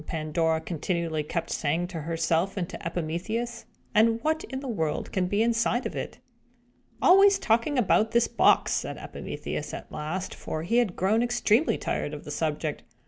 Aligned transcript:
Pandora 0.07 0.59
continually 0.61 1.21
kept 1.21 1.51
saying 1.51 1.85
to 1.89 2.01
herself 2.01 2.57
and 2.57 2.67
to 2.69 2.83
Epimetheus. 2.83 3.65
"And 3.93 4.17
what 4.23 4.43
in 4.45 4.59
the 4.59 4.67
world 4.67 5.11
can 5.11 5.27
be 5.27 5.43
inside 5.43 5.85
of 5.85 5.95
it?" 5.95 6.17
"Always 7.03 7.37
talking 7.37 7.77
about 7.77 8.09
this 8.09 8.27
box!" 8.27 8.71
said 8.71 8.97
Epimetheus, 8.97 9.75
at 9.75 9.91
last; 9.91 10.33
for 10.33 10.63
he 10.63 10.77
had 10.77 10.95
grown 10.95 11.21
extremely 11.21 11.77
tired 11.77 12.15
of 12.15 12.23
the 12.23 12.31
subject. 12.31 12.81